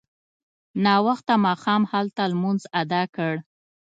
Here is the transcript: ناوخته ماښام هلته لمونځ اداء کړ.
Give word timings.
ناوخته 0.83 1.33
ماښام 1.45 1.83
هلته 1.91 2.21
لمونځ 2.31 2.61
اداء 2.81 3.07
کړ. 3.15 3.33